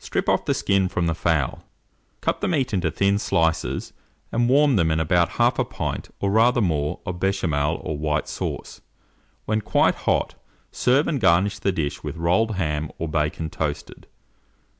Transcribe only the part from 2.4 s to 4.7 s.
the meat into thin slices, and